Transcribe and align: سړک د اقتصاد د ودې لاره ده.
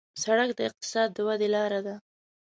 سړک 0.23 0.49
د 0.55 0.59
اقتصاد 0.69 1.09
د 1.13 1.17
ودې 1.27 1.47
لاره 1.55 1.79
ده. 1.85 1.95